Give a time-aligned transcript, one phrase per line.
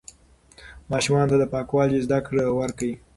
[0.91, 2.93] ماشومانو ته د پاکوالي زده کړه ورکړئ.